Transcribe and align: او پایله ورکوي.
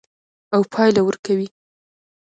او 0.53 0.61
پایله 0.73 1.01
ورکوي. 1.05 1.47